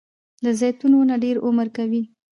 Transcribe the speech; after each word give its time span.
د 0.43 0.45
زیتون 0.59 0.91
ونه 0.95 1.15
ډیر 1.23 1.35
عمر 1.47 1.67
کوي 1.77 2.03